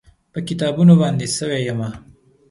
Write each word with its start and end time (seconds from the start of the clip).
په 0.33 0.39
کتابونو 0.47 0.93
باندې 1.01 1.25
سوی 1.37 1.59
یمه 1.67 1.89